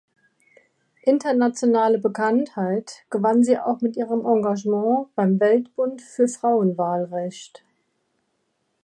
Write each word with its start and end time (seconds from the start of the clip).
Internationale 1.03 1.99
Bekanntheit 1.99 3.05
gewann 3.11 3.43
sie 3.43 3.59
auch 3.59 3.81
mit 3.81 3.95
ihrem 3.97 4.25
Engagement 4.25 5.13
beim 5.13 5.39
„Weltbund 5.39 6.01
für 6.01 6.27
Frauenwahlrecht“. 6.27 7.63